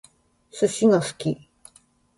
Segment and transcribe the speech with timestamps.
[0.49, 1.47] 寿司が好き